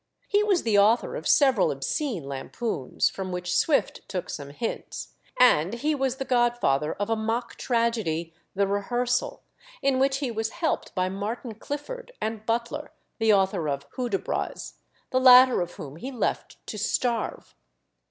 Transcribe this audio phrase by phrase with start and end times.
[0.27, 5.75] He was the author of several obscene lampoons, from which Swift took some hints; and
[5.75, 9.43] he was the godfather of a mock tragedy, The Rehearsal,
[9.79, 14.73] in which he was helped by Martin Clifford and Butler, the author of Hudibras,
[15.11, 17.53] the latter of whom he left to starve.